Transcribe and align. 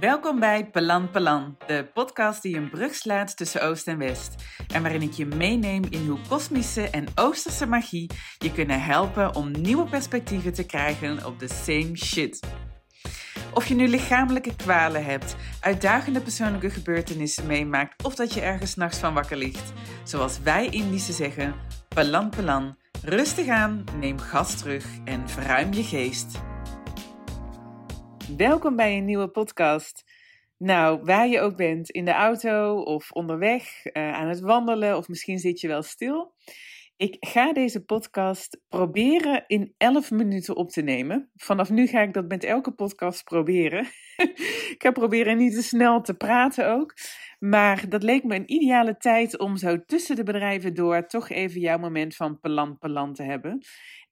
Welkom 0.00 0.40
bij 0.40 0.70
Pelan 0.70 1.10
Pelan, 1.10 1.56
de 1.66 1.90
podcast 1.94 2.42
die 2.42 2.56
een 2.56 2.70
brug 2.70 2.94
slaat 2.94 3.36
tussen 3.36 3.62
Oost 3.62 3.88
en 3.88 3.98
West. 3.98 4.34
En 4.74 4.82
waarin 4.82 5.02
ik 5.02 5.12
je 5.12 5.26
meeneem 5.26 5.82
in 5.90 6.06
hoe 6.06 6.18
kosmische 6.28 6.90
en 6.90 7.06
oosterse 7.14 7.66
magie 7.66 8.10
je 8.38 8.52
kunnen 8.52 8.82
helpen 8.82 9.34
om 9.34 9.50
nieuwe 9.50 9.84
perspectieven 9.84 10.52
te 10.52 10.66
krijgen 10.66 11.26
op 11.26 11.38
de 11.38 11.48
same 11.48 11.96
shit. 11.96 12.40
Of 13.54 13.66
je 13.66 13.74
nu 13.74 13.88
lichamelijke 13.88 14.56
kwalen 14.56 15.04
hebt, 15.04 15.36
uitdagende 15.60 16.20
persoonlijke 16.20 16.70
gebeurtenissen 16.70 17.46
meemaakt 17.46 18.04
of 18.04 18.14
dat 18.14 18.34
je 18.34 18.40
ergens 18.40 18.74
nachts 18.74 18.98
van 18.98 19.14
wakker 19.14 19.36
ligt. 19.36 19.72
Zoals 20.04 20.38
wij 20.38 20.68
Indische 20.68 21.12
zeggen, 21.12 21.54
Pelan 21.88 22.30
Pelan, 22.30 22.76
rustig 23.02 23.48
aan, 23.48 23.84
neem 23.98 24.18
gas 24.18 24.58
terug 24.58 24.86
en 25.04 25.28
verruim 25.28 25.72
je 25.72 25.84
geest. 25.84 26.40
Welkom 28.36 28.76
bij 28.76 28.96
een 28.96 29.04
nieuwe 29.04 29.28
podcast. 29.28 30.04
Nou, 30.58 31.00
waar 31.04 31.28
je 31.28 31.40
ook 31.40 31.56
bent, 31.56 31.90
in 31.90 32.04
de 32.04 32.12
auto 32.12 32.82
of 32.82 33.10
onderweg, 33.10 33.64
uh, 33.84 34.12
aan 34.12 34.28
het 34.28 34.40
wandelen 34.40 34.96
of 34.96 35.08
misschien 35.08 35.38
zit 35.38 35.60
je 35.60 35.68
wel 35.68 35.82
stil. 35.82 36.34
Ik 36.96 37.16
ga 37.20 37.52
deze 37.52 37.84
podcast 37.84 38.60
proberen 38.68 39.44
in 39.46 39.74
11 39.76 40.10
minuten 40.10 40.56
op 40.56 40.70
te 40.70 40.82
nemen. 40.82 41.30
Vanaf 41.34 41.70
nu 41.70 41.86
ga 41.86 42.00
ik 42.00 42.12
dat 42.12 42.28
met 42.28 42.44
elke 42.44 42.72
podcast 42.72 43.24
proberen. 43.24 43.86
ik 44.74 44.76
ga 44.78 44.90
proberen 44.90 45.36
niet 45.36 45.54
te 45.54 45.62
snel 45.62 46.00
te 46.00 46.14
praten 46.14 46.70
ook. 46.70 46.94
Maar 47.38 47.88
dat 47.88 48.02
leek 48.02 48.24
me 48.24 48.34
een 48.34 48.52
ideale 48.52 48.96
tijd 48.96 49.38
om 49.38 49.56
zo 49.56 49.84
tussen 49.84 50.16
de 50.16 50.22
bedrijven 50.22 50.74
door 50.74 51.06
toch 51.06 51.28
even 51.28 51.60
jouw 51.60 51.78
moment 51.78 52.16
van 52.16 52.40
pelant 52.40 52.78
pelant 52.78 53.16
te 53.16 53.22
hebben. 53.22 53.58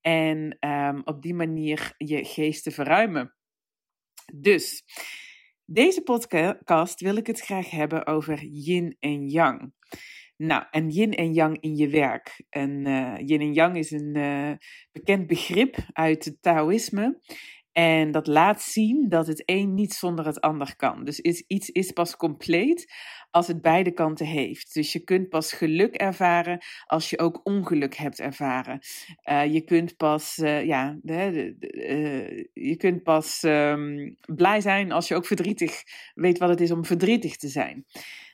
En 0.01 0.57
um, 0.61 1.01
op 1.05 1.23
die 1.23 1.35
manier 1.35 1.95
je 1.97 2.25
geest 2.25 2.63
te 2.63 2.71
verruimen. 2.71 3.35
Dus, 4.35 4.83
deze 5.65 6.03
podcast 6.03 7.01
wil 7.01 7.17
ik 7.17 7.27
het 7.27 7.41
graag 7.41 7.71
hebben 7.71 8.07
over 8.07 8.45
yin 8.45 8.97
en 8.99 9.29
yang. 9.29 9.73
Nou, 10.37 10.65
en 10.71 10.91
yin 10.91 11.15
en 11.15 11.33
yang 11.33 11.61
in 11.61 11.77
je 11.77 11.89
werk. 11.89 12.43
En 12.49 12.87
uh, 12.87 13.15
yin 13.19 13.41
en 13.41 13.53
yang 13.53 13.77
is 13.77 13.91
een 13.91 14.17
uh, 14.17 14.53
bekend 14.93 15.27
begrip 15.27 15.77
uit 15.93 16.25
het 16.25 16.43
Taoïsme. 16.43 17.21
En 17.73 18.11
dat 18.11 18.27
laat 18.27 18.63
zien 18.63 19.09
dat 19.09 19.27
het 19.27 19.43
een 19.47 19.75
niet 19.75 19.93
zonder 19.93 20.27
het 20.27 20.41
ander 20.41 20.77
kan. 20.77 21.05
Dus 21.05 21.21
iets 21.21 21.71
is 21.71 21.91
pas 21.91 22.17
compleet 22.17 22.93
als 23.31 23.47
het 23.47 23.63
beide 23.63 23.93
kanten 23.93 24.27
heeft. 24.27 24.75
Dus 24.75 24.93
je 24.93 25.05
kunt 25.05 25.29
pas 25.29 25.53
geluk 25.53 25.95
ervaren 25.95 26.59
als 26.87 27.11
je 27.11 27.19
ook 27.19 27.41
ongeluk 27.43 27.95
hebt 27.95 28.21
ervaren. 28.21 28.81
Uh, 29.31 29.53
je 29.53 29.61
kunt 29.61 29.97
pas, 29.97 30.39
uh, 30.39 30.65
ja, 30.65 30.99
uh, 31.05 31.33
je 32.53 32.77
kunt 32.77 33.03
pas 33.03 33.43
um, 33.43 34.17
blij 34.35 34.61
zijn 34.61 34.93
als 34.93 35.09
je 35.09 35.15
ook 35.15 35.27
verdrietig 35.27 35.83
weet 36.15 36.39
wat 36.39 36.49
het 36.49 36.61
is 36.61 36.71
om 36.71 36.85
verdrietig 36.85 37.37
te 37.37 37.49
zijn. 37.49 37.85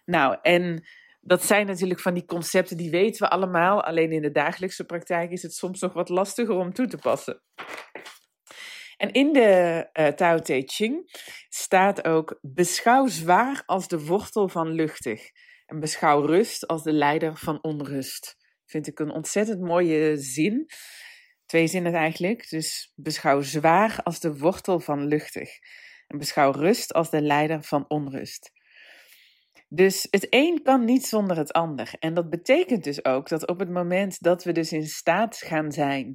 Nou, 0.04 0.36
en 0.42 0.84
dat 1.20 1.44
zijn 1.44 1.66
natuurlijk 1.66 2.00
van 2.00 2.14
die 2.14 2.24
concepten 2.24 2.76
die 2.76 2.90
weten 2.90 3.22
we 3.22 3.30
allemaal. 3.30 3.82
Alleen 3.82 4.12
in 4.12 4.22
de 4.22 4.30
dagelijkse 4.30 4.84
praktijk 4.84 5.30
is 5.30 5.42
het 5.42 5.54
soms 5.54 5.80
nog 5.80 5.92
wat 5.92 6.08
lastiger 6.08 6.54
om 6.54 6.72
toe 6.72 6.86
te 6.86 6.96
passen. 6.96 7.42
En 8.96 9.12
in 9.12 9.32
de 9.32 9.88
uh, 9.92 10.06
Tao 10.06 10.38
Te 10.38 10.62
Ching 10.66 11.10
staat 11.48 12.04
ook: 12.04 12.38
beschouw 12.42 13.06
zwaar 13.06 13.62
als 13.66 13.88
de 13.88 14.06
wortel 14.06 14.48
van 14.48 14.68
luchtig. 14.68 15.30
En 15.66 15.80
beschouw 15.80 16.20
rust 16.20 16.66
als 16.66 16.82
de 16.82 16.92
leider 16.92 17.36
van 17.36 17.62
onrust. 17.62 18.36
Vind 18.64 18.86
ik 18.86 18.98
een 18.98 19.10
ontzettend 19.10 19.60
mooie 19.60 20.16
zin. 20.16 20.66
Twee 21.46 21.66
zinnen 21.66 21.94
eigenlijk. 21.94 22.48
Dus 22.48 22.92
beschouw 22.94 23.40
zwaar 23.40 24.00
als 24.02 24.20
de 24.20 24.38
wortel 24.38 24.80
van 24.80 25.06
luchtig. 25.06 25.50
En 26.06 26.18
beschouw 26.18 26.50
rust 26.50 26.92
als 26.92 27.10
de 27.10 27.22
leider 27.22 27.62
van 27.62 27.84
onrust. 27.88 28.50
Dus 29.68 30.06
het 30.10 30.26
een 30.30 30.62
kan 30.62 30.84
niet 30.84 31.06
zonder 31.06 31.36
het 31.36 31.52
ander. 31.52 31.94
En 31.98 32.14
dat 32.14 32.30
betekent 32.30 32.84
dus 32.84 33.04
ook 33.04 33.28
dat 33.28 33.46
op 33.46 33.58
het 33.58 33.70
moment 33.70 34.22
dat 34.22 34.44
we 34.44 34.52
dus 34.52 34.72
in 34.72 34.86
staat 34.86 35.36
gaan 35.36 35.72
zijn 35.72 36.14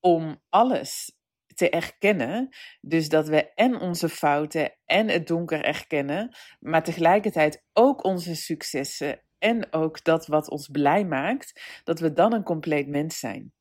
om 0.00 0.42
alles 0.48 1.15
te 1.56 1.70
erkennen. 1.70 2.48
Dus 2.80 3.08
dat 3.08 3.28
we 3.28 3.52
en 3.54 3.80
onze 3.80 4.08
fouten 4.08 4.72
en 4.84 5.08
het 5.08 5.26
donker 5.26 5.64
erkennen, 5.64 6.36
maar 6.60 6.82
tegelijkertijd 6.82 7.64
ook 7.72 8.04
onze 8.04 8.34
successen 8.34 9.20
en 9.38 9.72
ook 9.72 10.04
dat 10.04 10.26
wat 10.26 10.50
ons 10.50 10.68
blij 10.68 11.04
maakt, 11.04 11.80
dat 11.84 12.00
we 12.00 12.12
dan 12.12 12.32
een 12.32 12.42
compleet 12.42 12.88
mens 12.88 13.18
zijn. 13.18 13.55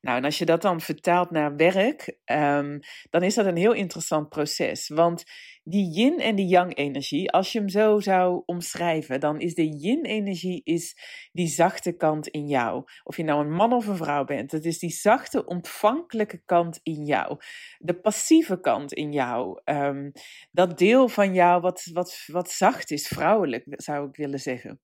Nou, 0.00 0.16
en 0.16 0.24
als 0.24 0.38
je 0.38 0.44
dat 0.44 0.62
dan 0.62 0.80
vertaalt 0.80 1.30
naar 1.30 1.56
werk, 1.56 2.18
um, 2.24 2.80
dan 3.10 3.22
is 3.22 3.34
dat 3.34 3.46
een 3.46 3.56
heel 3.56 3.72
interessant 3.72 4.28
proces. 4.28 4.88
Want 4.88 5.24
die 5.62 5.90
yin 5.90 6.20
en 6.20 6.34
die 6.34 6.46
yang 6.46 6.76
energie, 6.76 7.30
als 7.30 7.52
je 7.52 7.58
hem 7.58 7.68
zo 7.68 8.00
zou 8.00 8.42
omschrijven, 8.46 9.20
dan 9.20 9.40
is 9.40 9.54
de 9.54 9.68
yin 9.68 10.04
energie 10.04 10.60
is 10.64 10.96
die 11.32 11.46
zachte 11.46 11.92
kant 11.92 12.28
in 12.28 12.46
jou. 12.46 12.84
Of 13.02 13.16
je 13.16 13.22
nou 13.22 13.44
een 13.44 13.52
man 13.52 13.72
of 13.72 13.86
een 13.86 13.96
vrouw 13.96 14.24
bent, 14.24 14.50
het 14.50 14.64
is 14.64 14.78
die 14.78 14.90
zachte 14.90 15.44
ontvankelijke 15.46 16.42
kant 16.44 16.80
in 16.82 17.04
jou. 17.04 17.36
De 17.78 18.00
passieve 18.00 18.60
kant 18.60 18.92
in 18.92 19.12
jou. 19.12 19.60
Um, 19.64 20.12
dat 20.50 20.78
deel 20.78 21.08
van 21.08 21.34
jou 21.34 21.60
wat, 21.60 21.90
wat, 21.92 22.24
wat 22.26 22.50
zacht 22.50 22.90
is, 22.90 23.06
vrouwelijk 23.06 23.64
zou 23.66 24.08
ik 24.08 24.16
willen 24.16 24.40
zeggen. 24.40 24.80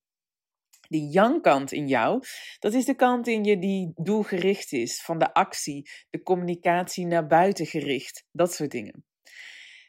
Die 0.89 1.11
yang-kant 1.11 1.73
in 1.73 1.89
jou, 1.89 2.23
dat 2.59 2.75
is 2.75 2.85
de 2.85 2.95
kant 2.95 3.27
in 3.29 3.45
je 3.45 3.59
die 3.59 3.93
doelgericht 3.95 4.73
is, 4.73 5.03
van 5.03 5.19
de 5.19 5.35
actie, 5.35 5.91
de 6.11 6.23
communicatie 6.23 7.07
naar 7.07 7.27
buiten 7.27 7.67
gericht, 7.67 8.25
dat 8.31 8.53
soort 8.53 8.71
dingen. 8.71 9.05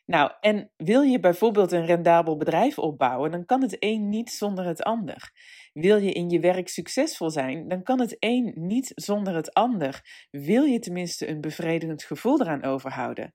Nou, 0.07 0.31
en 0.39 0.71
wil 0.77 1.01
je 1.01 1.19
bijvoorbeeld 1.19 1.71
een 1.71 1.85
rendabel 1.85 2.37
bedrijf 2.37 2.79
opbouwen, 2.79 3.31
dan 3.31 3.45
kan 3.45 3.61
het 3.61 3.75
een 3.79 4.09
niet 4.09 4.29
zonder 4.29 4.65
het 4.65 4.83
ander. 4.83 5.31
Wil 5.73 5.97
je 5.97 6.11
in 6.11 6.29
je 6.29 6.39
werk 6.39 6.67
succesvol 6.67 7.29
zijn, 7.29 7.67
dan 7.67 7.83
kan 7.83 7.99
het 7.99 8.15
een 8.19 8.53
niet 8.55 8.91
zonder 8.95 9.35
het 9.35 9.53
ander. 9.53 10.25
Wil 10.31 10.63
je 10.63 10.79
tenminste 10.79 11.27
een 11.27 11.41
bevredigend 11.41 12.03
gevoel 12.03 12.41
eraan 12.41 12.63
overhouden. 12.63 13.33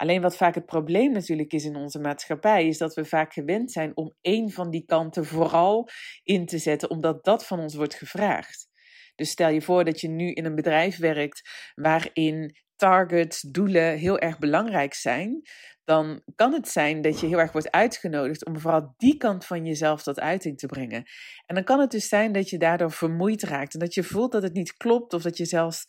Alleen 0.00 0.22
wat 0.22 0.36
vaak 0.36 0.54
het 0.54 0.66
probleem 0.66 1.12
natuurlijk 1.12 1.52
is 1.52 1.64
in 1.64 1.76
onze 1.76 1.98
maatschappij, 1.98 2.66
is 2.66 2.78
dat 2.78 2.94
we 2.94 3.04
vaak 3.04 3.32
gewend 3.32 3.72
zijn 3.72 3.96
om 3.96 4.14
één 4.20 4.50
van 4.50 4.70
die 4.70 4.84
kanten 4.86 5.24
vooral 5.24 5.88
in 6.22 6.46
te 6.46 6.58
zetten, 6.58 6.90
omdat 6.90 7.24
dat 7.24 7.46
van 7.46 7.60
ons 7.60 7.74
wordt 7.74 7.94
gevraagd. 7.94 8.68
Dus 9.14 9.30
stel 9.30 9.48
je 9.48 9.62
voor 9.62 9.84
dat 9.84 10.00
je 10.00 10.08
nu 10.08 10.32
in 10.32 10.44
een 10.44 10.54
bedrijf 10.54 10.98
werkt 10.98 11.48
waarin 11.74 12.56
targets, 12.76 13.40
doelen 13.40 13.96
heel 13.98 14.18
erg 14.18 14.38
belangrijk 14.38 14.94
zijn, 14.94 15.42
dan 15.84 16.22
kan 16.34 16.52
het 16.52 16.68
zijn 16.68 17.00
dat 17.00 17.20
je 17.20 17.26
heel 17.26 17.40
erg 17.40 17.52
wordt 17.52 17.70
uitgenodigd 17.70 18.46
om 18.46 18.58
vooral 18.58 18.94
die 18.96 19.16
kant 19.16 19.46
van 19.46 19.66
jezelf 19.66 20.02
tot 20.02 20.20
uiting 20.20 20.58
te 20.58 20.66
brengen. 20.66 21.04
En 21.46 21.54
dan 21.54 21.64
kan 21.64 21.80
het 21.80 21.90
dus 21.90 22.08
zijn 22.08 22.32
dat 22.32 22.50
je 22.50 22.58
daardoor 22.58 22.92
vermoeid 22.92 23.42
raakt 23.42 23.74
en 23.74 23.80
dat 23.80 23.94
je 23.94 24.02
voelt 24.02 24.32
dat 24.32 24.42
het 24.42 24.52
niet 24.52 24.76
klopt 24.76 25.12
of 25.12 25.22
dat 25.22 25.36
je 25.36 25.44
zelfs 25.44 25.84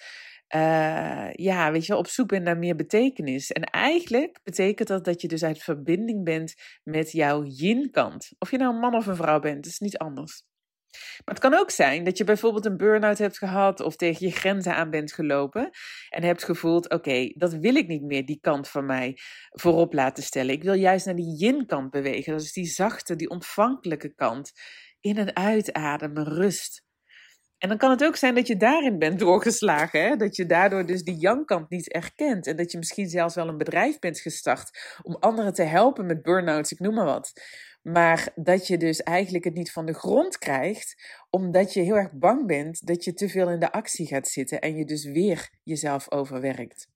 uh, 0.56 1.34
ja, 1.34 1.72
weet 1.72 1.86
je 1.86 1.96
op 1.96 2.08
zoek 2.08 2.28
bent 2.28 2.44
naar 2.44 2.58
meer 2.58 2.76
betekenis. 2.76 3.52
En 3.52 3.64
eigenlijk 3.64 4.40
betekent 4.44 4.88
dat 4.88 5.06
dat 5.06 5.22
je 5.22 5.28
dus 5.28 5.44
uit 5.44 5.64
verbinding 5.64 6.24
bent 6.24 6.54
met 6.84 7.12
jouw 7.12 7.44
yin-kant. 7.44 8.32
Of 8.40 8.52
je 8.52 8.58
nou 8.58 8.74
een 8.74 8.80
man 8.80 8.96
of 8.96 9.08
een 9.08 9.16
vrouw 9.16 9.40
bent, 9.40 9.66
is 9.66 9.80
niet 9.80 9.98
anders. 9.98 10.44
Maar 11.26 11.36
het 11.36 11.40
kan 11.40 11.54
ook 11.54 11.72
zijn 11.72 12.04
dat 12.04 12.18
je 12.18 12.24
bijvoorbeeld 12.24 12.66
een 12.66 12.78
burn-out 12.78 13.18
hebt 13.18 13.38
gehad 13.38 13.80
of 13.80 13.96
tegen 13.96 14.28
je 14.28 14.32
grenzen 14.34 14.76
aan 14.76 14.90
bent 14.90 15.14
gelopen 15.14 15.70
en 16.10 16.24
hebt 16.24 16.44
gevoeld: 16.44 16.90
oké, 16.90 17.32
dat 17.36 17.54
wil 17.54 17.76
ik 17.76 17.88
niet 17.88 18.04
meer, 18.04 18.26
die 18.26 18.40
kant 18.42 18.70
van 18.70 18.86
mij 18.86 19.18
voorop 19.50 19.94
laten 19.94 20.24
stellen. 20.24 20.54
Ik 20.54 20.64
wil 20.64 20.74
juist 20.74 21.06
naar 21.06 21.16
die 21.16 21.38
yin-kant 21.38 21.90
bewegen. 21.90 22.32
Dat 22.32 22.42
is 22.42 22.54
die 22.54 22.66
zachte, 22.66 23.16
die 23.16 23.30
ontvankelijke 23.30 24.14
kant. 24.14 24.52
In 25.00 25.18
en 25.18 25.36
uitademen, 25.36 26.24
rust. 26.24 26.84
En 27.62 27.70
dan 27.70 27.78
kan 27.78 27.90
het 27.90 28.04
ook 28.04 28.16
zijn 28.16 28.36
dat 28.36 28.48
je 28.48 28.58
daarin 28.58 29.00
bent 29.00 29.20
doorgeslagen. 29.20 30.02
Hè? 30.04 30.16
Dat 30.16 30.36
je 30.36 30.46
daardoor 30.46 30.86
dus 30.86 31.04
die 31.04 31.18
yang-kant 31.18 31.70
niet 31.70 31.92
erkent. 31.92 32.48
En 32.48 32.56
dat 32.56 32.72
je 32.72 32.78
misschien 32.78 33.10
zelfs 33.10 33.36
wel 33.36 33.48
een 33.48 33.58
bedrijf 33.58 34.00
bent 34.00 34.20
gestart 34.20 34.98
om 35.02 35.16
anderen 35.20 35.54
te 35.54 35.64
helpen 35.64 36.06
met 36.06 36.22
burn-outs, 36.22 36.72
ik 36.72 36.80
noem 36.80 36.94
maar 36.94 37.06
wat. 37.06 37.34
Maar 37.82 38.32
dat 38.36 38.68
je 38.68 38.78
dus 38.78 39.04
eigenlijk 39.04 39.44
het 39.44 39.54
niet 39.54 39.72
van 39.72 39.86
de 39.86 39.94
grond 39.94 40.38
krijgt, 40.38 40.96
omdat 41.30 41.74
je 41.74 41.82
heel 41.82 41.96
erg 41.96 42.12
bang 42.12 42.48
bent 42.48 42.88
dat 42.88 43.04
je 43.04 43.14
te 43.14 43.30
veel 43.30 43.50
in 43.50 43.60
de 43.60 43.72
actie 43.72 44.08
gaat 44.08 44.28
zitten 44.28 44.62
en 44.62 44.76
je 44.76 44.86
dus 44.86 45.06
weer 45.06 45.50
jezelf 45.64 46.12
overwerkt. 46.12 46.88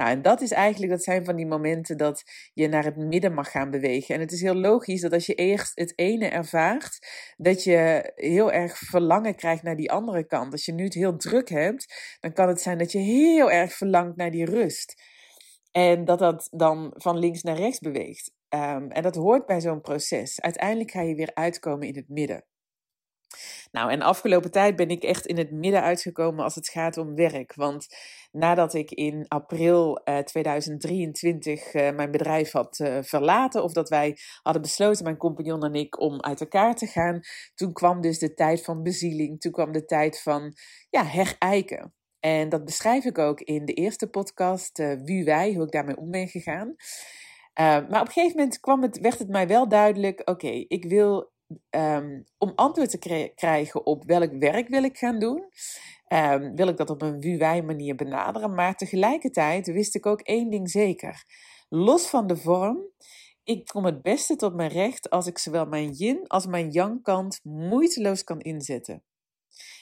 Nou, 0.00 0.12
en 0.12 0.22
dat 0.22 0.40
is 0.40 0.50
eigenlijk, 0.50 0.92
dat 0.92 1.02
zijn 1.02 1.24
van 1.24 1.36
die 1.36 1.46
momenten 1.46 1.96
dat 1.96 2.22
je 2.54 2.68
naar 2.68 2.84
het 2.84 2.96
midden 2.96 3.34
mag 3.34 3.50
gaan 3.50 3.70
bewegen. 3.70 4.14
En 4.14 4.20
het 4.20 4.32
is 4.32 4.40
heel 4.40 4.54
logisch 4.54 5.00
dat 5.00 5.12
als 5.12 5.26
je 5.26 5.34
eerst 5.34 5.72
het 5.74 5.92
ene 5.98 6.28
ervaart, 6.28 6.98
dat 7.36 7.64
je 7.64 8.12
heel 8.14 8.52
erg 8.52 8.78
verlangen 8.78 9.34
krijgt 9.34 9.62
naar 9.62 9.76
die 9.76 9.90
andere 9.90 10.26
kant. 10.26 10.52
Als 10.52 10.64
je 10.64 10.72
nu 10.72 10.84
het 10.84 10.94
heel 10.94 11.16
druk 11.16 11.48
hebt, 11.48 12.16
dan 12.20 12.32
kan 12.32 12.48
het 12.48 12.60
zijn 12.60 12.78
dat 12.78 12.92
je 12.92 12.98
heel 12.98 13.50
erg 13.50 13.72
verlangt 13.72 14.16
naar 14.16 14.30
die 14.30 14.44
rust. 14.44 15.02
En 15.70 16.04
dat 16.04 16.18
dat 16.18 16.48
dan 16.50 16.94
van 16.96 17.18
links 17.18 17.42
naar 17.42 17.56
rechts 17.56 17.78
beweegt. 17.78 18.32
Um, 18.48 18.90
en 18.90 19.02
dat 19.02 19.14
hoort 19.14 19.46
bij 19.46 19.60
zo'n 19.60 19.80
proces. 19.80 20.40
Uiteindelijk 20.40 20.90
ga 20.90 21.00
je 21.00 21.14
weer 21.14 21.30
uitkomen 21.34 21.88
in 21.88 21.96
het 21.96 22.08
midden. 22.08 22.44
Nou, 23.70 23.90
en 23.90 24.02
afgelopen 24.02 24.50
tijd 24.50 24.76
ben 24.76 24.88
ik 24.88 25.02
echt 25.02 25.26
in 25.26 25.38
het 25.38 25.50
midden 25.50 25.82
uitgekomen 25.82 26.44
als 26.44 26.54
het 26.54 26.68
gaat 26.68 26.96
om 26.96 27.14
werk. 27.14 27.54
Want 27.54 27.86
nadat 28.32 28.74
ik 28.74 28.90
in 28.90 29.24
april 29.28 30.02
2023 30.24 31.74
uh, 31.74 31.90
mijn 31.90 32.10
bedrijf 32.10 32.52
had 32.52 32.78
uh, 32.78 32.98
verlaten, 33.00 33.62
of 33.62 33.72
dat 33.72 33.88
wij 33.88 34.16
hadden 34.42 34.62
besloten, 34.62 35.04
mijn 35.04 35.16
compagnon 35.16 35.64
en 35.64 35.74
ik, 35.74 36.00
om 36.00 36.20
uit 36.20 36.40
elkaar 36.40 36.74
te 36.74 36.86
gaan, 36.86 37.20
toen 37.54 37.72
kwam 37.72 38.00
dus 38.00 38.18
de 38.18 38.34
tijd 38.34 38.64
van 38.64 38.82
bezieling, 38.82 39.40
toen 39.40 39.52
kwam 39.52 39.72
de 39.72 39.84
tijd 39.84 40.22
van 40.22 40.52
ja, 40.90 41.04
herijken. 41.04 41.94
En 42.20 42.48
dat 42.48 42.64
beschrijf 42.64 43.04
ik 43.04 43.18
ook 43.18 43.40
in 43.40 43.64
de 43.64 43.72
eerste 43.72 44.10
podcast, 44.10 44.78
Wie 45.04 45.24
Wij, 45.24 45.52
hoe 45.52 45.64
ik 45.64 45.72
daarmee 45.72 45.96
om 45.96 46.10
ben 46.10 46.28
gegaan. 46.28 46.74
Maar 47.54 48.00
op 48.00 48.06
een 48.06 48.12
gegeven 48.12 48.36
moment 48.36 48.60
kwam 48.60 48.82
het, 48.82 49.00
werd 49.00 49.18
het 49.18 49.28
mij 49.28 49.46
wel 49.46 49.68
duidelijk: 49.68 50.22
oké, 50.24 50.48
ik 50.48 50.84
wil 50.84 51.32
um, 51.70 52.24
om 52.38 52.52
antwoord 52.54 52.90
te 52.90 53.32
krijgen 53.34 53.86
op 53.86 54.04
welk 54.04 54.32
werk 54.32 54.68
wil 54.68 54.84
ik 54.84 54.98
gaan 54.98 55.18
doen, 55.18 55.44
um, 56.08 56.54
wil 56.54 56.68
ik 56.68 56.76
dat 56.76 56.90
op 56.90 57.02
een 57.02 57.20
wie-wij 57.20 57.62
manier 57.62 57.94
benaderen. 57.94 58.54
Maar 58.54 58.76
tegelijkertijd 58.76 59.66
wist 59.66 59.94
ik 59.94 60.06
ook 60.06 60.20
één 60.20 60.50
ding 60.50 60.70
zeker: 60.70 61.24
los 61.68 62.06
van 62.06 62.26
de 62.26 62.36
vorm. 62.36 62.78
Ik 63.44 63.66
kom 63.66 63.84
het 63.84 64.02
beste 64.02 64.36
tot 64.36 64.54
mijn 64.54 64.70
recht 64.70 65.10
als 65.10 65.26
ik 65.26 65.38
zowel 65.38 65.66
mijn 65.66 65.90
yin 65.92 66.26
als 66.26 66.46
mijn 66.46 66.70
yang 66.70 67.02
kant 67.02 67.40
moeiteloos 67.42 68.24
kan 68.24 68.40
inzetten. 68.40 69.02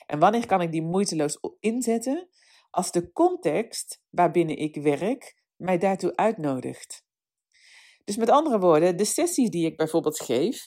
En 0.06 0.18
wanneer 0.18 0.46
kan 0.46 0.60
ik 0.60 0.72
die 0.72 0.82
moeiteloos 0.82 1.38
inzetten? 1.60 2.28
Als 2.70 2.92
de 2.92 3.12
context 3.12 4.00
waarbinnen 4.10 4.58
ik 4.58 4.76
werk 4.76 5.36
mij 5.56 5.78
daartoe 5.78 6.16
uitnodigt. 6.16 7.06
Dus 8.04 8.16
met 8.16 8.30
andere 8.30 8.58
woorden, 8.58 8.96
de 8.96 9.04
sessies 9.04 9.50
die 9.50 9.66
ik 9.66 9.76
bijvoorbeeld 9.76 10.20
geef, 10.20 10.66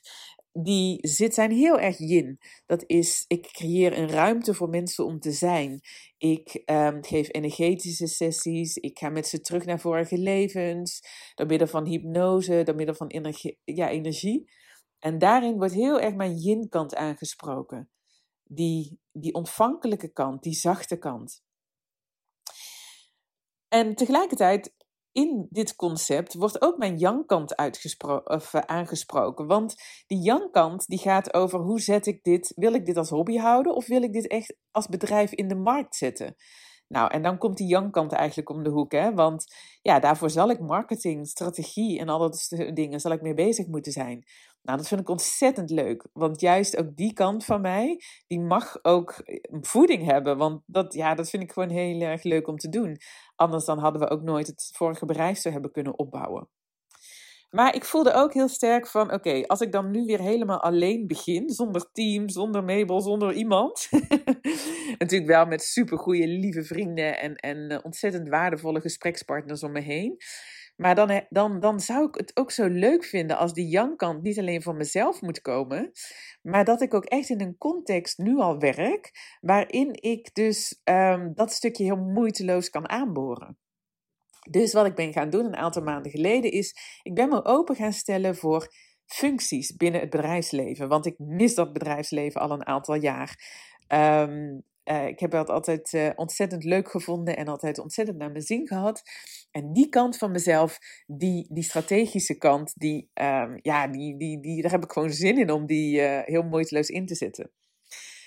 die 0.53 1.07
zit, 1.07 1.33
zijn 1.33 1.51
heel 1.51 1.79
erg 1.79 1.97
yin. 1.97 2.39
Dat 2.65 2.83
is, 2.87 3.25
ik 3.27 3.49
creëer 3.51 3.97
een 3.97 4.09
ruimte 4.09 4.53
voor 4.53 4.69
mensen 4.69 5.05
om 5.05 5.19
te 5.19 5.31
zijn. 5.31 5.81
Ik 6.17 6.61
um, 6.65 7.03
geef 7.03 7.27
energetische 7.31 8.07
sessies. 8.07 8.77
Ik 8.77 8.99
ga 8.99 9.09
met 9.09 9.27
ze 9.27 9.41
terug 9.41 9.65
naar 9.65 9.79
vorige 9.79 10.17
levens. 10.17 11.01
Door 11.35 11.47
middel 11.47 11.67
van 11.67 11.85
hypnose, 11.85 12.63
door 12.63 12.75
middel 12.75 12.95
van 12.95 13.07
energie. 13.07 13.59
Ja, 13.63 13.89
energie. 13.89 14.49
En 14.99 15.17
daarin 15.17 15.57
wordt 15.57 15.73
heel 15.73 15.99
erg 15.99 16.15
mijn 16.15 16.37
yin-kant 16.37 16.95
aangesproken 16.95 17.89
die, 18.43 18.99
die 19.11 19.33
ontvankelijke 19.33 20.07
kant, 20.07 20.43
die 20.43 20.53
zachte 20.53 20.97
kant. 20.97 21.43
En 23.67 23.95
tegelijkertijd 23.95 24.73
in 25.11 25.47
dit 25.49 25.75
concept 25.75 26.33
wordt 26.33 26.61
ook 26.61 26.77
mijn 26.77 26.97
yang-kant 26.97 27.55
of, 28.23 28.53
uh, 28.53 28.61
aangesproken. 28.61 29.47
Want 29.47 29.75
die 30.07 30.21
yang-kant 30.21 30.87
die 30.87 30.99
gaat 30.99 31.33
over 31.33 31.59
hoe 31.59 31.79
zet 31.79 32.05
ik 32.05 32.23
dit, 32.23 32.53
wil 32.55 32.73
ik 32.73 32.85
dit 32.85 32.97
als 32.97 33.09
hobby 33.09 33.37
houden 33.37 33.75
of 33.75 33.87
wil 33.87 34.01
ik 34.01 34.13
dit 34.13 34.27
echt 34.27 34.55
als 34.71 34.87
bedrijf 34.87 35.31
in 35.31 35.47
de 35.47 35.55
markt 35.55 35.95
zetten? 35.95 36.35
Nou, 36.87 37.11
en 37.11 37.21
dan 37.21 37.37
komt 37.37 37.57
die 37.57 37.67
yang-kant 37.67 38.11
eigenlijk 38.11 38.49
om 38.49 38.63
de 38.63 38.69
hoek, 38.69 38.91
hè? 38.91 39.13
want 39.13 39.55
ja, 39.81 39.99
daarvoor 39.99 40.29
zal 40.29 40.49
ik 40.49 40.59
marketing, 40.59 41.27
strategie 41.27 41.99
en 41.99 42.09
al 42.09 42.19
dat 42.19 42.47
dingen, 42.73 42.99
zal 42.99 43.11
ik 43.11 43.21
mee 43.21 43.33
bezig 43.33 43.67
moeten 43.67 43.91
zijn. 43.91 44.25
Nou, 44.61 44.77
dat 44.77 44.87
vind 44.87 45.01
ik 45.01 45.09
ontzettend 45.09 45.69
leuk. 45.69 46.07
Want 46.13 46.41
juist 46.41 46.77
ook 46.77 46.95
die 46.95 47.13
kant 47.13 47.45
van 47.45 47.61
mij, 47.61 48.01
die 48.27 48.39
mag 48.39 48.83
ook 48.83 49.11
eh, 49.11 49.39
voeding 49.61 50.05
hebben. 50.05 50.37
Want 50.37 50.63
dat, 50.65 50.93
ja, 50.93 51.15
dat 51.15 51.29
vind 51.29 51.43
ik 51.43 51.51
gewoon 51.51 51.69
heel 51.69 52.01
erg 52.01 52.23
leuk 52.23 52.47
om 52.47 52.57
te 52.57 52.69
doen. 52.69 52.97
Anders 53.41 53.65
dan 53.65 53.79
hadden 53.79 54.01
we 54.01 54.09
ook 54.09 54.21
nooit 54.21 54.47
het 54.47 54.71
vorige 54.73 55.05
bedrijf 55.05 55.37
zo 55.37 55.49
hebben 55.49 55.71
kunnen 55.71 55.99
opbouwen. 55.99 56.47
Maar 57.49 57.75
ik 57.75 57.85
voelde 57.85 58.13
ook 58.13 58.33
heel 58.33 58.47
sterk 58.47 58.87
van, 58.87 59.13
oké, 59.13 59.43
als 59.47 59.61
ik 59.61 59.71
dan 59.71 59.91
nu 59.91 60.05
weer 60.05 60.19
helemaal 60.19 60.61
alleen 60.61 61.07
begin, 61.07 61.49
zonder 61.49 61.91
team, 61.91 62.29
zonder 62.29 62.63
Mabel, 62.63 63.01
zonder 63.01 63.33
iemand. 63.33 63.87
Natuurlijk 64.99 65.31
wel 65.31 65.45
met 65.45 65.61
supergoeie, 65.63 66.27
lieve 66.27 66.63
vrienden 66.63 67.19
en, 67.19 67.35
en 67.35 67.69
eh, 67.69 67.79
ontzettend 67.83 68.29
waardevolle 68.29 68.81
gesprekspartners 68.81 69.63
om 69.63 69.71
me 69.71 69.81
heen. 69.81 70.17
Maar 70.81 70.95
dan, 70.95 71.25
dan, 71.29 71.59
dan 71.59 71.79
zou 71.79 72.07
ik 72.07 72.15
het 72.15 72.37
ook 72.37 72.51
zo 72.51 72.67
leuk 72.67 73.03
vinden 73.03 73.37
als 73.37 73.53
die 73.53 73.67
jankant 73.67 74.21
niet 74.21 74.39
alleen 74.39 74.61
voor 74.61 74.75
mezelf 74.75 75.21
moet 75.21 75.41
komen, 75.41 75.91
maar 76.41 76.65
dat 76.65 76.81
ik 76.81 76.93
ook 76.93 77.05
echt 77.05 77.29
in 77.29 77.41
een 77.41 77.57
context 77.57 78.17
nu 78.17 78.37
al 78.37 78.59
werk, 78.59 79.37
waarin 79.41 80.01
ik 80.01 80.33
dus 80.33 80.81
um, 80.83 81.33
dat 81.33 81.51
stukje 81.51 81.83
heel 81.83 81.95
moeiteloos 81.97 82.69
kan 82.69 82.89
aanboren. 82.89 83.57
Dus 84.49 84.73
wat 84.73 84.85
ik 84.85 84.95
ben 84.95 85.13
gaan 85.13 85.29
doen 85.29 85.45
een 85.45 85.55
aantal 85.55 85.83
maanden 85.83 86.11
geleden 86.11 86.51
is, 86.51 86.75
ik 87.01 87.13
ben 87.13 87.29
me 87.29 87.45
open 87.45 87.75
gaan 87.75 87.93
stellen 87.93 88.35
voor 88.35 88.73
functies 89.05 89.75
binnen 89.75 90.01
het 90.01 90.09
bedrijfsleven. 90.09 90.87
Want 90.87 91.05
ik 91.05 91.15
mis 91.17 91.55
dat 91.55 91.73
bedrijfsleven 91.73 92.41
al 92.41 92.51
een 92.51 92.65
aantal 92.65 92.95
jaar. 92.95 93.37
Um, 93.87 94.63
uh, 94.85 95.07
ik 95.07 95.19
heb 95.19 95.31
dat 95.31 95.49
altijd 95.49 95.93
uh, 95.93 96.09
ontzettend 96.15 96.63
leuk 96.63 96.89
gevonden 96.91 97.37
en 97.37 97.47
altijd 97.47 97.79
ontzettend 97.79 98.17
naar 98.17 98.31
mijn 98.31 98.43
zin 98.43 98.67
gehad. 98.67 99.01
En 99.51 99.73
die 99.73 99.89
kant 99.89 100.17
van 100.17 100.31
mezelf, 100.31 100.77
die, 101.07 101.47
die 101.49 101.63
strategische 101.63 102.37
kant, 102.37 102.73
die, 102.75 103.09
um, 103.13 103.59
ja, 103.61 103.87
die, 103.87 104.17
die, 104.17 104.41
die, 104.41 104.61
daar 104.61 104.71
heb 104.71 104.83
ik 104.83 104.91
gewoon 104.91 105.11
zin 105.11 105.37
in 105.37 105.51
om 105.51 105.65
die 105.65 105.99
uh, 105.99 106.19
heel 106.23 106.43
moeiteloos 106.43 106.89
in 106.89 107.05
te 107.05 107.15
zetten. 107.15 107.51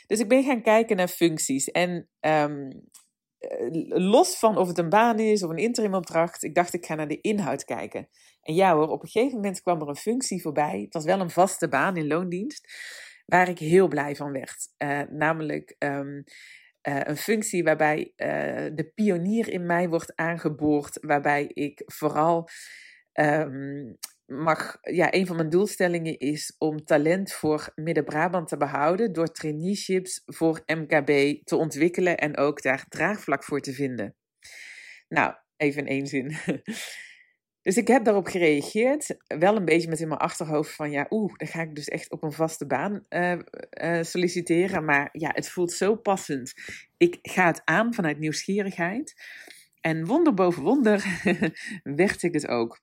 Dus 0.06 0.20
ik 0.20 0.28
ben 0.28 0.44
gaan 0.44 0.62
kijken 0.62 0.96
naar 0.96 1.08
functies. 1.08 1.70
En 1.70 2.08
um, 2.20 2.82
los 3.88 4.38
van 4.38 4.58
of 4.58 4.68
het 4.68 4.78
een 4.78 4.88
baan 4.88 5.18
is 5.18 5.42
of 5.42 5.50
een 5.50 5.56
interimopdracht, 5.56 6.42
ik 6.42 6.54
dacht 6.54 6.74
ik 6.74 6.86
ga 6.86 6.94
naar 6.94 7.08
de 7.08 7.20
inhoud 7.20 7.64
kijken. 7.64 8.08
En 8.42 8.54
ja 8.54 8.74
hoor, 8.74 8.88
op 8.88 9.02
een 9.02 9.08
gegeven 9.08 9.36
moment 9.36 9.62
kwam 9.62 9.80
er 9.80 9.88
een 9.88 9.96
functie 9.96 10.42
voorbij. 10.42 10.80
Het 10.80 10.94
was 10.94 11.04
wel 11.04 11.20
een 11.20 11.30
vaste 11.30 11.68
baan 11.68 11.96
in 11.96 12.06
loondienst 12.06 12.68
waar 13.24 13.48
ik 13.48 13.58
heel 13.58 13.88
blij 13.88 14.16
van 14.16 14.32
werd. 14.32 14.68
Uh, 14.78 15.00
namelijk 15.10 15.76
um, 15.78 16.24
uh, 16.88 17.00
een 17.02 17.16
functie 17.16 17.64
waarbij 17.64 17.98
uh, 17.98 18.70
de 18.74 18.90
pionier 18.94 19.48
in 19.48 19.66
mij 19.66 19.88
wordt 19.88 20.16
aangeboord, 20.16 20.98
waarbij 21.00 21.46
ik 21.46 21.82
vooral 21.86 22.48
um, 23.12 23.98
mag, 24.26 24.78
ja, 24.80 25.14
een 25.14 25.26
van 25.26 25.36
mijn 25.36 25.48
doelstellingen 25.48 26.18
is 26.18 26.54
om 26.58 26.84
talent 26.84 27.32
voor 27.32 27.72
Midden-Brabant 27.74 28.48
te 28.48 28.56
behouden 28.56 29.12
door 29.12 29.32
traineeships 29.32 30.22
voor 30.24 30.62
MKB 30.66 31.42
te 31.44 31.56
ontwikkelen 31.56 32.16
en 32.16 32.36
ook 32.36 32.62
daar 32.62 32.84
draagvlak 32.88 33.44
voor 33.44 33.60
te 33.60 33.72
vinden. 33.72 34.14
Nou, 35.08 35.34
even 35.56 35.80
in 35.80 35.88
één 35.88 36.06
zin. 36.06 36.36
Dus 37.64 37.76
ik 37.76 37.88
heb 37.88 38.04
daarop 38.04 38.26
gereageerd. 38.26 39.16
Wel 39.26 39.56
een 39.56 39.64
beetje 39.64 39.88
met 39.88 40.00
in 40.00 40.08
mijn 40.08 40.20
achterhoofd 40.20 40.74
van 40.74 40.90
ja, 40.90 41.06
oeh, 41.10 41.32
dan 41.36 41.48
ga 41.48 41.62
ik 41.62 41.74
dus 41.74 41.88
echt 41.88 42.10
op 42.10 42.22
een 42.22 42.32
vaste 42.32 42.66
baan 42.66 43.04
uh, 43.08 43.32
uh, 43.82 44.02
solliciteren. 44.02 44.84
Maar 44.84 45.08
ja, 45.12 45.30
het 45.32 45.48
voelt 45.48 45.72
zo 45.72 45.96
passend. 45.96 46.54
Ik 46.96 47.18
ga 47.22 47.46
het 47.46 47.62
aan 47.64 47.94
vanuit 47.94 48.18
nieuwsgierigheid. 48.18 49.14
En 49.80 50.06
wonder 50.06 50.34
boven 50.34 50.62
wonder 50.62 51.04
werd 51.82 52.22
ik 52.22 52.34
het 52.34 52.48
ook. 52.48 52.80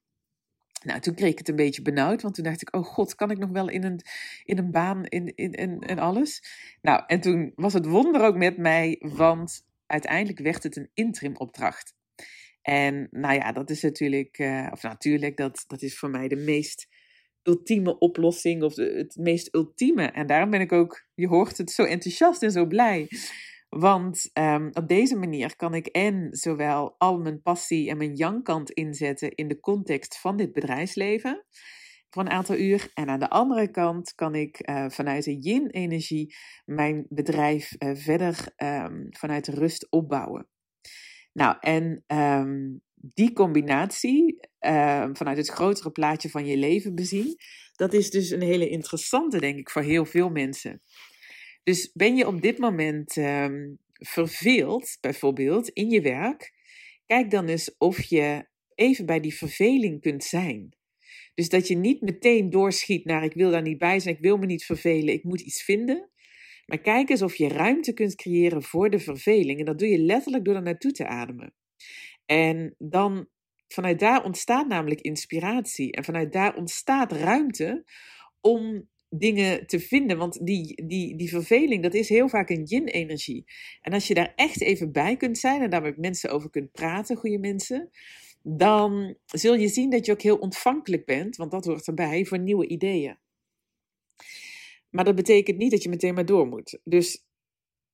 Nou, 0.83 0.99
toen 0.99 1.13
kreeg 1.13 1.31
ik 1.31 1.37
het 1.37 1.49
een 1.49 1.55
beetje 1.55 1.81
benauwd, 1.81 2.21
want 2.21 2.35
toen 2.35 2.43
dacht 2.43 2.61
ik, 2.61 2.75
oh 2.75 2.85
god, 2.85 3.15
kan 3.15 3.31
ik 3.31 3.37
nog 3.37 3.49
wel 3.49 3.69
in 3.69 3.83
een, 3.83 4.01
in 4.43 4.57
een 4.57 4.71
baan 4.71 5.05
in, 5.05 5.35
in, 5.35 5.51
in, 5.51 5.81
en 5.81 5.99
alles? 5.99 6.43
Nou, 6.81 7.03
en 7.07 7.21
toen 7.21 7.51
was 7.55 7.73
het 7.73 7.85
wonder 7.85 8.21
ook 8.21 8.35
met 8.35 8.57
mij, 8.57 8.95
want 8.99 9.65
uiteindelijk 9.85 10.39
werd 10.39 10.63
het 10.63 10.75
een 10.75 10.89
interim 10.93 11.35
opdracht. 11.37 11.93
En 12.61 13.07
nou 13.11 13.35
ja, 13.35 13.51
dat 13.51 13.69
is 13.69 13.81
natuurlijk, 13.81 14.39
uh, 14.39 14.67
of 14.71 14.83
natuurlijk, 14.83 15.37
dat, 15.37 15.63
dat 15.67 15.81
is 15.81 15.97
voor 15.97 16.09
mij 16.09 16.27
de 16.27 16.35
meest 16.35 16.87
ultieme 17.43 17.97
oplossing 17.97 18.63
of 18.63 18.73
de, 18.73 18.93
het 18.97 19.15
meest 19.15 19.55
ultieme. 19.55 20.05
En 20.05 20.27
daarom 20.27 20.49
ben 20.49 20.61
ik 20.61 20.71
ook, 20.71 21.07
je 21.13 21.27
hoort 21.27 21.57
het, 21.57 21.71
zo 21.71 21.83
enthousiast 21.83 22.43
en 22.43 22.51
zo 22.51 22.65
blij. 22.65 23.07
Want 23.69 24.29
um, 24.33 24.69
op 24.73 24.87
deze 24.87 25.15
manier 25.15 25.55
kan 25.55 25.73
ik 25.73 25.87
en 25.87 26.27
zowel 26.31 26.95
al 26.97 27.19
mijn 27.19 27.41
passie 27.41 27.89
en 27.89 27.97
mijn 27.97 28.15
yang-kant 28.15 28.71
inzetten 28.71 29.35
in 29.35 29.47
de 29.47 29.59
context 29.59 30.19
van 30.19 30.37
dit 30.37 30.51
bedrijfsleven 30.51 31.45
voor 32.09 32.23
een 32.23 32.29
aantal 32.29 32.55
uur. 32.55 32.91
En 32.93 33.09
aan 33.09 33.19
de 33.19 33.29
andere 33.29 33.71
kant 33.71 34.13
kan 34.15 34.35
ik 34.35 34.69
uh, 34.69 34.89
vanuit 34.89 35.23
de 35.23 35.37
yin-energie 35.39 36.35
mijn 36.65 37.05
bedrijf 37.09 37.75
uh, 37.79 37.95
verder 37.95 38.53
um, 38.57 39.07
vanuit 39.09 39.47
rust 39.47 39.87
opbouwen. 39.89 40.47
Nou, 41.33 41.57
en 41.59 42.03
um, 42.07 42.81
die 42.95 43.33
combinatie 43.33 44.39
uh, 44.59 45.09
vanuit 45.13 45.37
het 45.37 45.49
grotere 45.49 45.91
plaatje 45.91 46.29
van 46.29 46.45
je 46.45 46.57
leven 46.57 46.95
bezien, 46.95 47.35
dat 47.75 47.93
is 47.93 48.09
dus 48.09 48.29
een 48.29 48.41
hele 48.41 48.69
interessante, 48.69 49.39
denk 49.39 49.57
ik, 49.57 49.69
voor 49.69 49.81
heel 49.81 50.05
veel 50.05 50.29
mensen. 50.29 50.81
Dus 51.63 51.91
ben 51.93 52.15
je 52.15 52.27
op 52.27 52.41
dit 52.41 52.57
moment 52.57 53.15
um, 53.15 53.77
verveeld, 53.93 54.97
bijvoorbeeld, 55.01 55.69
in 55.69 55.89
je 55.89 56.01
werk, 56.01 56.53
kijk 57.05 57.31
dan 57.31 57.47
eens 57.47 57.77
of 57.77 58.03
je 58.03 58.47
even 58.75 59.05
bij 59.05 59.19
die 59.19 59.35
verveling 59.35 60.01
kunt 60.01 60.23
zijn. 60.23 60.75
Dus 61.33 61.49
dat 61.49 61.67
je 61.67 61.75
niet 61.75 62.01
meteen 62.01 62.49
doorschiet 62.49 63.05
naar 63.05 63.23
ik 63.23 63.33
wil 63.33 63.51
daar 63.51 63.61
niet 63.61 63.77
bij 63.77 63.99
zijn, 63.99 64.15
ik 64.15 64.21
wil 64.21 64.37
me 64.37 64.45
niet 64.45 64.65
vervelen, 64.65 65.13
ik 65.13 65.23
moet 65.23 65.41
iets 65.41 65.63
vinden. 65.63 66.09
Maar 66.71 66.81
kijk 66.81 67.09
eens 67.09 67.21
of 67.21 67.35
je 67.35 67.47
ruimte 67.47 67.93
kunt 67.93 68.15
creëren 68.15 68.63
voor 68.63 68.89
de 68.89 68.99
verveling. 68.99 69.59
En 69.59 69.65
dat 69.65 69.79
doe 69.79 69.87
je 69.87 69.97
letterlijk 69.97 70.45
door 70.45 70.55
er 70.55 70.61
naartoe 70.61 70.91
te 70.91 71.07
ademen. 71.07 71.53
En 72.25 72.75
dan 72.77 73.27
vanuit 73.67 73.99
daar 73.99 74.23
ontstaat 74.23 74.67
namelijk 74.67 75.01
inspiratie. 75.01 75.91
En 75.91 76.03
vanuit 76.03 76.33
daar 76.33 76.55
ontstaat 76.55 77.11
ruimte 77.11 77.83
om 78.41 78.89
dingen 79.09 79.67
te 79.67 79.79
vinden. 79.79 80.17
Want 80.17 80.45
die, 80.45 80.85
die, 80.85 81.15
die 81.15 81.29
verveling, 81.29 81.83
dat 81.83 81.93
is 81.93 82.09
heel 82.09 82.29
vaak 82.29 82.49
een 82.49 82.63
yin-energie. 82.63 83.45
En 83.81 83.93
als 83.93 84.07
je 84.07 84.13
daar 84.13 84.33
echt 84.35 84.61
even 84.61 84.91
bij 84.91 85.17
kunt 85.17 85.37
zijn 85.37 85.61
en 85.61 85.69
daar 85.69 85.81
met 85.81 85.97
mensen 85.97 86.29
over 86.29 86.49
kunt 86.49 86.71
praten, 86.71 87.17
goede 87.17 87.39
mensen, 87.39 87.89
dan 88.43 89.15
zul 89.25 89.55
je 89.55 89.67
zien 89.67 89.89
dat 89.89 90.05
je 90.05 90.11
ook 90.11 90.21
heel 90.21 90.37
ontvankelijk 90.37 91.05
bent, 91.05 91.35
want 91.35 91.51
dat 91.51 91.65
hoort 91.65 91.87
erbij, 91.87 92.25
voor 92.25 92.39
nieuwe 92.39 92.67
ideeën. 92.67 93.17
Maar 94.91 95.05
dat 95.05 95.15
betekent 95.15 95.57
niet 95.57 95.71
dat 95.71 95.83
je 95.83 95.89
meteen 95.89 96.13
maar 96.13 96.25
door 96.25 96.47
moet. 96.47 96.79
Dus 96.83 97.25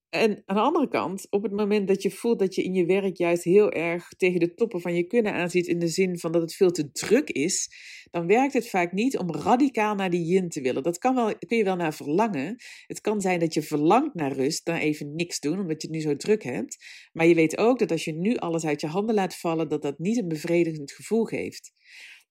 en 0.09 0.43
aan 0.45 0.55
de 0.55 0.61
andere 0.61 0.87
kant, 0.87 1.27
op 1.29 1.43
het 1.43 1.51
moment 1.51 1.87
dat 1.87 2.01
je 2.01 2.11
voelt 2.11 2.39
dat 2.39 2.55
je 2.55 2.63
in 2.63 2.73
je 2.73 2.85
werk 2.85 3.17
juist 3.17 3.43
heel 3.43 3.71
erg 3.71 4.07
tegen 4.07 4.39
de 4.39 4.53
toppen 4.53 4.81
van 4.81 4.95
je 4.95 5.03
kunnen 5.03 5.33
aanziet, 5.33 5.67
in 5.67 5.79
de 5.79 5.87
zin 5.87 6.19
van 6.19 6.31
dat 6.31 6.41
het 6.41 6.55
veel 6.55 6.71
te 6.71 6.91
druk 6.91 7.29
is, 7.29 7.69
dan 8.11 8.27
werkt 8.27 8.53
het 8.53 8.69
vaak 8.69 8.91
niet 8.91 9.17
om 9.17 9.31
radicaal 9.31 9.95
naar 9.95 10.09
die 10.09 10.25
yin 10.25 10.49
te 10.49 10.61
willen. 10.61 10.83
Dat 10.83 10.97
kan 10.97 11.15
wel, 11.15 11.37
kun 11.37 11.57
je 11.57 11.63
wel 11.63 11.75
naar 11.75 11.93
verlangen. 11.93 12.55
Het 12.85 13.01
kan 13.01 13.21
zijn 13.21 13.39
dat 13.39 13.53
je 13.53 13.61
verlangt 13.61 14.13
naar 14.13 14.31
rust, 14.31 14.65
dan 14.65 14.75
even 14.75 15.15
niks 15.15 15.39
doen, 15.39 15.59
omdat 15.59 15.81
je 15.81 15.87
het 15.87 15.97
nu 15.97 16.01
zo 16.01 16.15
druk 16.15 16.43
hebt. 16.43 16.77
Maar 17.13 17.25
je 17.25 17.35
weet 17.35 17.57
ook 17.57 17.79
dat 17.79 17.91
als 17.91 18.05
je 18.05 18.13
nu 18.13 18.35
alles 18.35 18.65
uit 18.65 18.81
je 18.81 18.87
handen 18.87 19.15
laat 19.15 19.35
vallen, 19.35 19.69
dat 19.69 19.81
dat 19.81 19.99
niet 19.99 20.17
een 20.17 20.27
bevredigend 20.27 20.91
gevoel 20.91 21.23
geeft. 21.23 21.71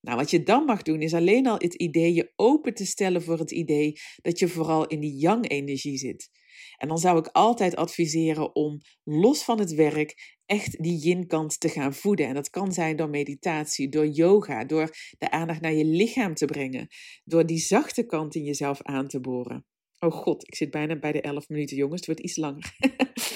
Nou, 0.06 0.18
wat 0.18 0.30
je 0.30 0.42
dan 0.42 0.64
mag 0.64 0.82
doen, 0.82 1.00
is 1.00 1.14
alleen 1.14 1.46
al 1.46 1.58
het 1.58 1.74
idee 1.74 2.14
je 2.14 2.32
open 2.36 2.74
te 2.74 2.86
stellen 2.86 3.22
voor 3.22 3.38
het 3.38 3.50
idee 3.50 3.92
dat 4.22 4.38
je 4.38 4.48
vooral 4.48 4.86
in 4.86 5.00
die 5.00 5.16
yang-energie 5.18 5.98
zit. 5.98 6.30
En 6.76 6.88
dan 6.88 6.98
zou 6.98 7.18
ik 7.18 7.26
altijd 7.26 7.76
adviseren 7.76 8.54
om 8.54 8.80
los 9.04 9.42
van 9.42 9.58
het 9.58 9.74
werk 9.74 10.36
echt 10.44 10.82
die 10.82 10.98
yin-kant 10.98 11.60
te 11.60 11.68
gaan 11.68 11.94
voeden. 11.94 12.26
En 12.26 12.34
dat 12.34 12.50
kan 12.50 12.72
zijn 12.72 12.96
door 12.96 13.10
meditatie, 13.10 13.88
door 13.88 14.06
yoga, 14.06 14.64
door 14.64 14.90
de 15.18 15.30
aandacht 15.30 15.60
naar 15.60 15.74
je 15.74 15.84
lichaam 15.84 16.34
te 16.34 16.44
brengen, 16.44 16.88
door 17.24 17.46
die 17.46 17.58
zachte 17.58 18.06
kant 18.06 18.34
in 18.34 18.44
jezelf 18.44 18.82
aan 18.82 19.08
te 19.08 19.20
boren. 19.20 19.66
Oh 19.98 20.12
god, 20.12 20.46
ik 20.46 20.54
zit 20.54 20.70
bijna 20.70 20.98
bij 20.98 21.12
de 21.12 21.20
11 21.20 21.48
minuten, 21.48 21.76
jongens. 21.76 22.06
Het 22.06 22.06
wordt 22.06 22.20
iets 22.20 22.36
langer. 22.36 22.74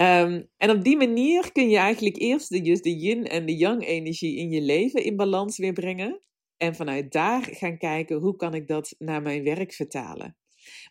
um, 0.00 0.48
en 0.56 0.70
op 0.70 0.84
die 0.84 0.96
manier 0.96 1.52
kun 1.52 1.68
je 1.68 1.76
eigenlijk 1.76 2.16
eerst 2.16 2.48
de, 2.48 2.60
dus 2.60 2.80
de 2.80 2.96
yin 2.96 3.24
en 3.24 3.46
de 3.46 3.56
yang 3.56 3.86
energie 3.86 4.36
in 4.36 4.50
je 4.50 4.60
leven 4.60 5.04
in 5.04 5.16
balans 5.16 5.58
weer 5.58 5.72
brengen. 5.72 6.20
En 6.56 6.74
vanuit 6.74 7.12
daar 7.12 7.48
gaan 7.50 7.78
kijken 7.78 8.16
hoe 8.16 8.36
kan 8.36 8.54
ik 8.54 8.66
dat 8.66 8.94
naar 8.98 9.22
mijn 9.22 9.44
werk 9.44 9.72
vertalen. 9.72 10.36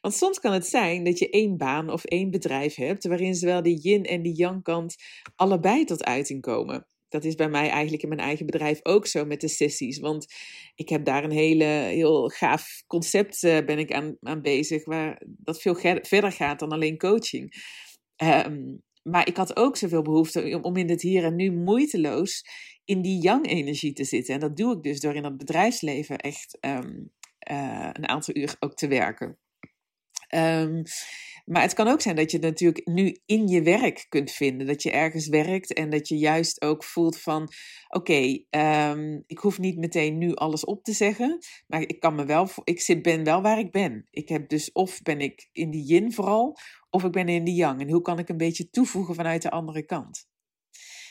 Want 0.01 0.13
soms 0.13 0.39
kan 0.39 0.53
het 0.53 0.65
zijn 0.65 1.03
dat 1.03 1.19
je 1.19 1.29
één 1.29 1.57
baan 1.57 1.91
of 1.91 2.05
één 2.05 2.29
bedrijf 2.29 2.75
hebt 2.75 3.07
waarin 3.07 3.35
zowel 3.35 3.61
de 3.61 3.73
yin 3.73 4.03
en 4.03 4.21
de 4.21 4.33
yang 4.33 4.63
kant 4.63 4.95
allebei 5.35 5.83
tot 5.83 6.03
uiting 6.03 6.41
komen. 6.41 6.87
Dat 7.09 7.23
is 7.23 7.35
bij 7.35 7.49
mij 7.49 7.69
eigenlijk 7.69 8.03
in 8.03 8.09
mijn 8.09 8.21
eigen 8.21 8.45
bedrijf 8.45 8.79
ook 8.83 9.07
zo 9.07 9.25
met 9.25 9.41
de 9.41 9.47
sessies. 9.47 9.99
Want 9.99 10.33
ik 10.75 10.89
heb 10.89 11.05
daar 11.05 11.23
een 11.23 11.31
hele, 11.31 11.63
heel 11.63 12.27
gaaf 12.29 12.83
concept 12.87 13.43
uh, 13.43 13.57
ben 13.65 13.79
ik 13.79 13.91
aan, 13.91 14.17
aan 14.21 14.41
bezig, 14.41 14.85
waar 14.85 15.21
dat 15.27 15.61
veel 15.61 15.75
verder 16.01 16.31
gaat 16.31 16.59
dan 16.59 16.69
alleen 16.69 16.97
coaching. 16.97 17.53
Um, 18.23 18.81
maar 19.03 19.27
ik 19.27 19.37
had 19.37 19.55
ook 19.55 19.77
zoveel 19.77 20.01
behoefte 20.01 20.59
om 20.61 20.77
in 20.77 20.89
het 20.89 21.01
hier 21.01 21.23
en 21.23 21.35
nu 21.35 21.51
moeiteloos 21.51 22.45
in 22.85 23.01
die 23.01 23.21
yang-energie 23.21 23.93
te 23.93 24.03
zitten. 24.03 24.33
En 24.33 24.39
dat 24.39 24.57
doe 24.57 24.75
ik 24.75 24.83
dus 24.83 24.99
door 24.99 25.15
in 25.15 25.23
dat 25.23 25.37
bedrijfsleven 25.37 26.17
echt 26.17 26.57
um, 26.61 27.11
uh, 27.51 27.89
een 27.93 28.07
aantal 28.07 28.35
uur 28.35 28.55
ook 28.59 28.73
te 28.73 28.87
werken. 28.87 29.37
Um, 30.35 30.83
maar 31.49 31.61
het 31.61 31.73
kan 31.73 31.87
ook 31.87 32.01
zijn 32.01 32.15
dat 32.15 32.31
je 32.31 32.37
het 32.37 32.45
natuurlijk 32.45 32.87
nu 32.87 33.17
in 33.25 33.47
je 33.47 33.61
werk 33.61 34.05
kunt 34.09 34.31
vinden. 34.31 34.67
Dat 34.67 34.83
je 34.83 34.91
ergens 34.91 35.27
werkt 35.27 35.73
en 35.73 35.89
dat 35.89 36.07
je 36.07 36.17
juist 36.17 36.61
ook 36.61 36.83
voelt 36.83 37.19
van... 37.19 37.47
Oké, 37.87 38.43
um, 38.49 39.23
ik 39.27 39.37
hoef 39.37 39.59
niet 39.59 39.77
meteen 39.77 40.17
nu 40.17 40.33
alles 40.33 40.65
op 40.65 40.83
te 40.83 40.91
zeggen. 40.91 41.37
Maar 41.67 41.81
ik, 41.81 41.99
kan 41.99 42.15
me 42.15 42.25
wel, 42.25 42.49
ik 42.63 42.81
zit, 42.81 43.01
ben 43.01 43.23
wel 43.23 43.41
waar 43.41 43.59
ik 43.59 43.71
ben. 43.71 44.07
Ik 44.09 44.29
heb 44.29 44.49
dus 44.49 44.71
of 44.71 45.01
ben 45.01 45.19
ik 45.19 45.49
in 45.51 45.69
die 45.71 45.85
yin 45.85 46.13
vooral, 46.13 46.57
of 46.89 47.03
ik 47.03 47.11
ben 47.11 47.27
in 47.27 47.43
die 47.43 47.55
yang. 47.55 47.81
En 47.81 47.89
hoe 47.89 48.01
kan 48.01 48.19
ik 48.19 48.29
een 48.29 48.37
beetje 48.37 48.69
toevoegen 48.69 49.15
vanuit 49.15 49.41
de 49.41 49.51
andere 49.51 49.85
kant? 49.85 50.27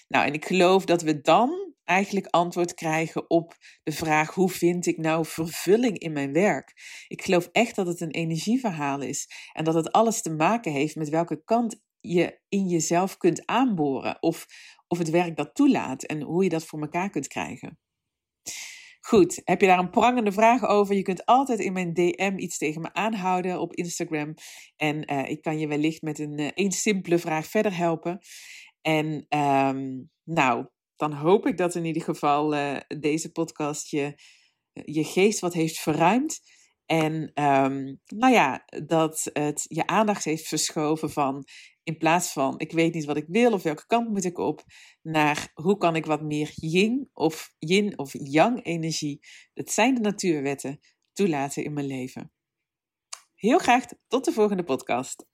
Nou, 0.08 0.26
en 0.26 0.32
ik 0.32 0.44
geloof 0.44 0.84
dat 0.84 1.02
we 1.02 1.20
dan 1.20 1.74
eigenlijk 1.88 2.26
antwoord 2.26 2.74
krijgen 2.74 3.30
op 3.30 3.54
de 3.82 3.92
vraag: 3.92 4.34
hoe 4.34 4.50
vind 4.50 4.86
ik 4.86 4.96
nou 4.96 5.26
vervulling 5.26 5.98
in 5.98 6.12
mijn 6.12 6.32
werk? 6.32 6.72
Ik 7.08 7.22
geloof 7.22 7.48
echt 7.52 7.76
dat 7.76 7.86
het 7.86 8.00
een 8.00 8.10
energieverhaal 8.10 9.00
is 9.00 9.28
en 9.52 9.64
dat 9.64 9.74
het 9.74 9.92
alles 9.92 10.22
te 10.22 10.30
maken 10.30 10.72
heeft 10.72 10.96
met 10.96 11.08
welke 11.08 11.44
kant 11.44 11.80
je 12.00 12.40
in 12.48 12.68
jezelf 12.68 13.16
kunt 13.16 13.46
aanboren 13.46 14.22
of, 14.22 14.46
of 14.88 14.98
het 14.98 15.10
werk 15.10 15.36
dat 15.36 15.54
toelaat 15.54 16.02
en 16.02 16.22
hoe 16.22 16.42
je 16.42 16.48
dat 16.48 16.64
voor 16.64 16.80
elkaar 16.80 17.10
kunt 17.10 17.26
krijgen. 17.26 17.78
Goed, 19.00 19.40
heb 19.44 19.60
je 19.60 19.66
daar 19.66 19.78
een 19.78 19.90
prangende 19.90 20.32
vraag 20.32 20.66
over? 20.66 20.94
Je 20.94 21.02
kunt 21.02 21.26
altijd 21.26 21.58
in 21.58 21.72
mijn 21.72 21.94
DM 21.94 22.34
iets 22.36 22.58
tegen 22.58 22.80
me 22.80 22.92
aanhouden 22.92 23.60
op 23.60 23.74
Instagram. 23.74 24.34
En 24.76 25.12
uh, 25.12 25.30
ik 25.30 25.42
kan 25.42 25.58
je 25.58 25.66
wellicht 25.66 26.02
met 26.02 26.18
een, 26.18 26.52
een 26.54 26.72
simpele 26.72 27.18
vraag 27.18 27.46
verder 27.46 27.76
helpen. 27.76 28.18
En 28.80 29.26
um, 29.28 30.10
nou, 30.24 30.66
dan 30.98 31.12
hoop 31.12 31.46
ik 31.46 31.56
dat 31.56 31.74
in 31.74 31.84
ieder 31.84 32.02
geval 32.02 32.54
uh, 32.54 32.76
deze 32.98 33.32
podcast 33.32 33.90
je, 33.90 34.14
je 34.72 35.04
geest 35.04 35.40
wat 35.40 35.52
heeft 35.52 35.78
verruimd. 35.78 36.40
En 36.86 37.12
um, 37.34 38.00
nou 38.06 38.32
ja, 38.32 38.64
dat 38.86 39.30
het 39.32 39.64
je 39.68 39.86
aandacht 39.86 40.24
heeft 40.24 40.48
verschoven 40.48 41.10
van 41.10 41.44
in 41.82 41.96
plaats 41.98 42.32
van 42.32 42.58
ik 42.58 42.72
weet 42.72 42.94
niet 42.94 43.04
wat 43.04 43.16
ik 43.16 43.26
wil 43.28 43.52
of 43.52 43.62
welke 43.62 43.86
kant 43.86 44.08
moet 44.08 44.24
ik 44.24 44.38
op, 44.38 44.64
naar 45.02 45.50
hoe 45.54 45.76
kan 45.76 45.96
ik 45.96 46.06
wat 46.06 46.22
meer 46.22 46.52
yin 46.54 47.10
of 47.12 47.54
yin 47.58 47.98
of 47.98 48.12
yang 48.12 48.64
energie, 48.64 49.20
dat 49.54 49.70
zijn 49.70 49.94
de 49.94 50.00
natuurwetten, 50.00 50.80
toelaten 51.12 51.64
in 51.64 51.72
mijn 51.72 51.86
leven. 51.86 52.32
Heel 53.34 53.58
graag 53.58 53.84
tot 54.08 54.24
de 54.24 54.32
volgende 54.32 54.64
podcast. 54.64 55.26